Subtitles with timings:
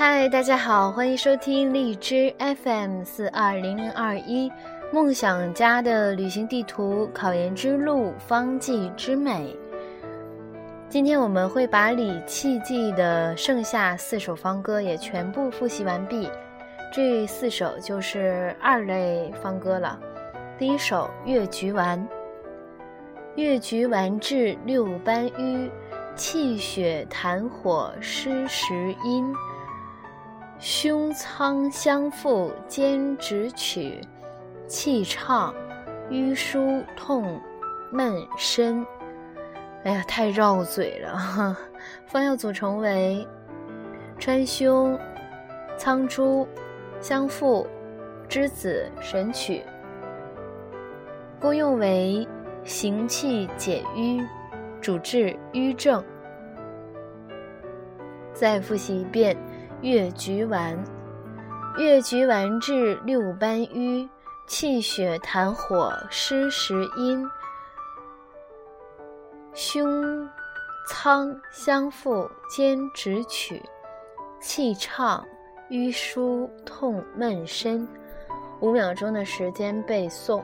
[0.00, 4.48] 嗨，大家好，欢迎收听荔枝 FM 四二零零二一
[4.92, 9.56] 梦想家的旅行地图考研之路方剂之美。
[10.88, 16.30] 今天我们会把李器记的剩下四首方歌也全部复习完毕，
[16.92, 19.98] 这四首就是二类方歌了。
[20.56, 21.98] 第一首《越橘丸》，
[23.34, 25.68] 越橘丸治六斑瘀，
[26.14, 29.34] 气血痰火湿时阴，
[30.58, 34.00] 胸仓相附兼直取，
[34.66, 35.54] 气畅
[36.10, 37.40] 瘀疏痛
[37.92, 38.84] 闷身。
[39.84, 41.56] 哎呀，太绕嘴了！
[42.06, 43.24] 方药组成为
[44.18, 44.98] 川芎、
[45.76, 46.46] 苍术、
[47.00, 47.64] 香附、
[48.28, 49.62] 栀子、神曲，
[51.38, 52.26] 功用为
[52.64, 54.26] 行气解瘀，
[54.80, 56.02] 主治瘀症。
[58.34, 59.36] 再复习一遍：
[59.80, 60.76] 越橘丸，
[61.76, 64.08] 越橘丸治六班瘀，
[64.46, 67.24] 气血痰火湿时阴。
[69.54, 70.28] 胸
[70.88, 73.62] 仓相附兼直取，
[74.40, 75.24] 气畅
[75.68, 77.86] 瘀疏痛闷身。
[78.60, 80.42] 五秒钟的时间背诵。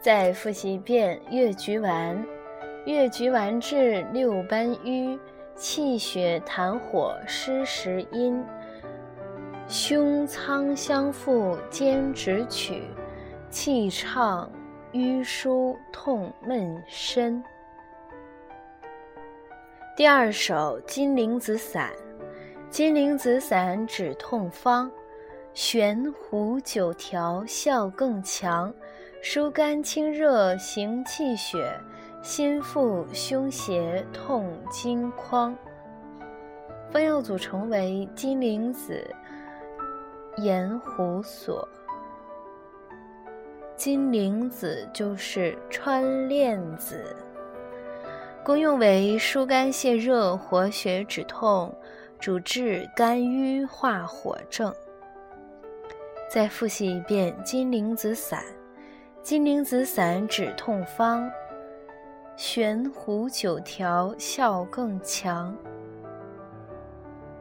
[0.00, 2.24] 再复习一遍越橘丸。
[2.84, 5.18] 越橘丸治六班瘀，
[5.54, 8.42] 气血痰火湿时阴。
[9.66, 12.82] 胸仓相附兼直取，
[13.50, 14.50] 气畅
[14.92, 17.42] 瘀疏痛闷身。
[19.94, 21.90] 第二首金铃子散，
[22.70, 24.90] 金铃子散止痛方，
[25.52, 28.72] 悬壶九条效更强，
[29.20, 31.78] 疏肝清热行气血。
[32.20, 35.56] 心腹胸胁痛经眶，
[36.90, 39.08] 方药组成为金铃子、
[40.38, 41.66] 盐胡索。
[43.76, 47.16] 金铃子就是川链子，
[48.44, 51.72] 功用为疏肝泄热、活血止痛，
[52.18, 54.74] 主治肝郁化火症。
[56.28, 58.42] 再复习一遍金铃子散，
[59.22, 61.30] 金铃子散止痛方。
[62.36, 65.54] 玄胡九条效更强，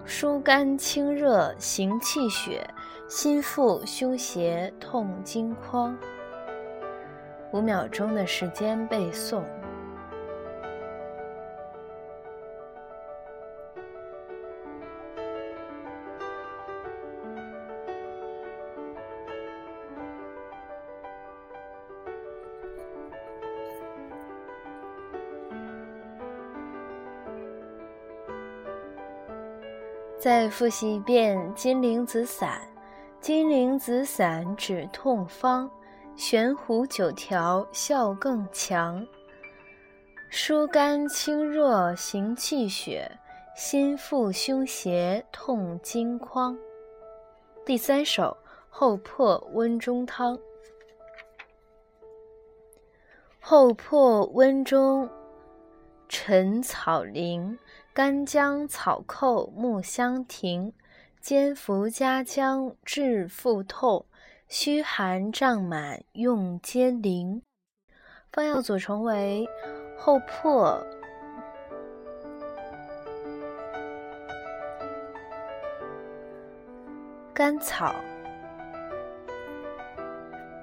[0.04, 2.68] 疏肝清热行气血，
[3.08, 5.96] 心腹胸胁痛经眶。
[7.54, 9.44] 五秒钟的时间背诵。
[30.28, 32.60] 再复习一遍金铃子散，
[33.22, 35.72] 金铃子散止痛方，
[36.18, 39.08] 悬壶九条效更强，
[40.30, 43.10] 疏肝清热行气血，
[43.56, 46.60] 心腹胸胁痛经眶。
[47.66, 48.36] 第三首
[48.70, 50.38] 后破温中汤，
[53.40, 55.10] 后破温中，
[56.10, 57.58] 陈草苓。
[57.98, 60.72] 干姜、草蔻、木香亭，
[61.20, 64.06] 煎服加姜治腹痛，
[64.48, 67.42] 虚寒胀满用皆灵。
[68.32, 69.50] 方药组成为
[69.98, 70.80] 后破、
[77.34, 77.96] 甘草、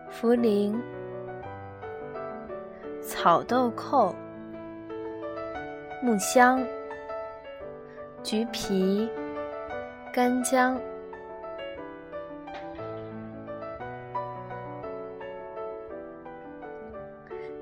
[0.08, 0.80] 茯苓、
[3.02, 4.14] 草豆蔻、
[6.00, 6.64] 木香。
[8.24, 9.06] 橘皮、
[10.10, 10.80] 干姜、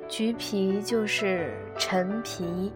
[0.08, 2.72] 橘皮就是陈皮，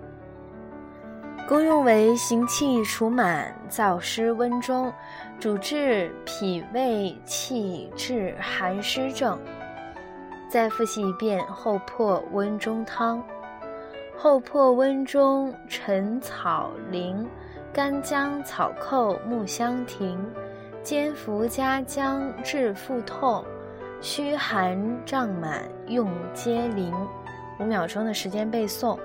[1.49, 4.93] 功用为行气除满、燥湿温中，
[5.39, 9.39] 主治脾胃气滞寒湿症。
[10.51, 13.23] 再复习一遍后破温中汤：
[14.17, 17.25] 后破温中陈草苓。
[17.77, 20.19] 干姜、草寇、木香亭，
[20.83, 23.45] 煎服加姜治腹痛，
[24.01, 26.91] 虚寒胀满用皆灵。
[27.61, 28.99] 五秒钟的时间背诵。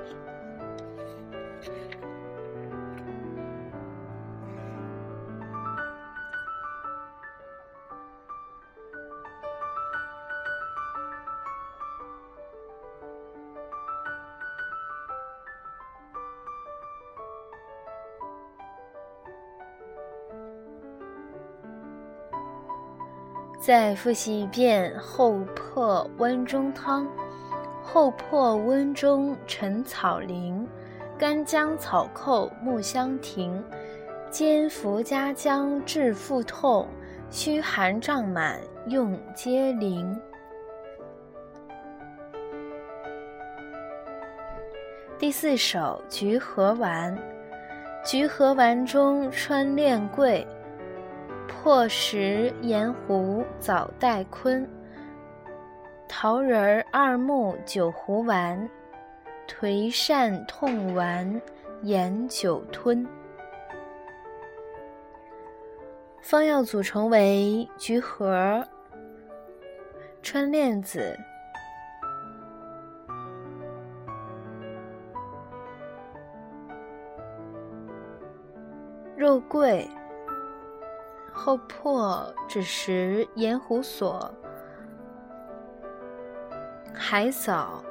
[23.61, 27.07] 再复习一遍：后破温中汤，
[27.83, 30.65] 后破温中陈草苓，
[31.15, 33.63] 干姜草蔻木香亭，
[34.31, 36.87] 煎服加姜治腹痛，
[37.29, 40.19] 虚寒胀满用皆灵。
[45.19, 47.15] 第四首橘核丸，
[48.03, 50.47] 橘核丸中穿链桂。
[51.63, 54.67] 破石盐湖早带坤，
[56.07, 58.67] 桃仁儿二木九胡丸，
[59.47, 61.39] 颓疝痛丸
[61.83, 63.07] 盐酒吞。
[66.19, 68.67] 方药组成为橘核、
[70.23, 71.15] 穿链子、
[79.15, 79.87] 肉桂。
[81.43, 84.31] 后破枳实盐湖所、
[86.93, 87.83] 海藻、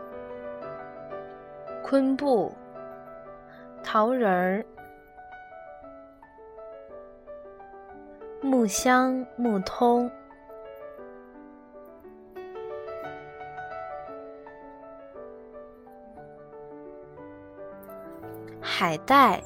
[1.82, 2.54] 昆布、
[3.82, 4.64] 桃仁儿、
[8.40, 10.08] 木香、木通、
[18.60, 19.42] 海带。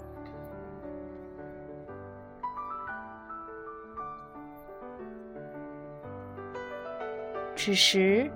[7.57, 8.31] 枳实，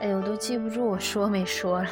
[0.00, 1.88] 哎呦，我都记不住我说没说了。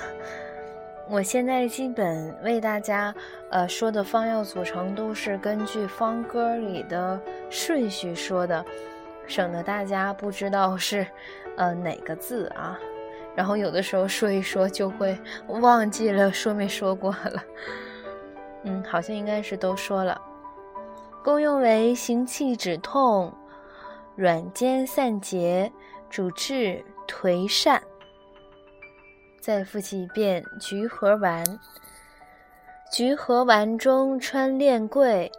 [1.08, 3.14] 我现在基本为大家
[3.50, 7.20] 呃说的方药组成都是根据方歌里的
[7.50, 8.64] 顺序说的，
[9.26, 11.06] 省得大家不知道是
[11.56, 12.78] 呃哪个字啊。
[13.34, 17.44] 然后有的时候说一说就会忘记了说没说过了。
[18.64, 20.20] 嗯，好像应该是都说了。
[21.22, 23.32] 功用为行气止痛，
[24.16, 25.70] 软坚散结。
[26.10, 27.80] 主治颓疝。
[29.40, 31.44] 再复习一遍：橘核丸。
[32.92, 35.30] 橘核丸中穿链桂，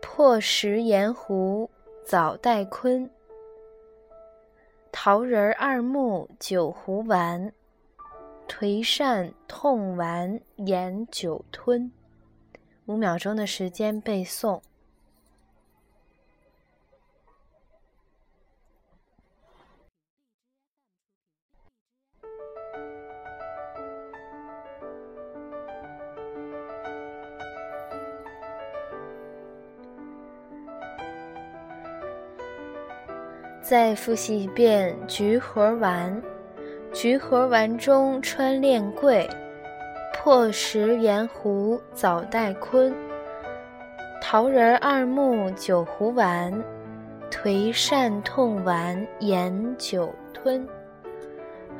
[0.00, 1.68] 破石盐湖
[2.06, 3.10] 早带坤。
[4.92, 7.52] 桃仁二木九胡丸，
[8.46, 11.90] 颓疝痛丸盐酒吞。
[12.86, 14.60] 五秒钟的时间背诵。
[33.72, 36.22] 再复习一遍：橘核丸，
[36.92, 39.26] 橘核丸中穿链桂，
[40.12, 42.94] 破石盐湖早带坤，
[44.20, 46.52] 桃仁二木九胡丸，
[47.30, 50.68] 颓疝痛丸盐酒吞。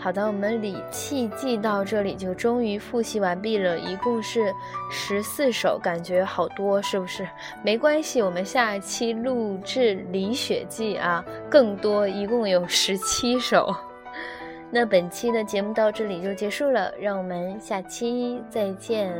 [0.02, 4.52] 好的，我们理气记到这里就终于复习完毕了，一共是
[4.90, 7.24] 十四首，感觉好多，是不是？
[7.62, 13.72] 没关系，我们下一期录制理血记啊，更多，一共有十七首。
[14.72, 19.14] 那本期的节目到这里就结束了，让我们下期再见。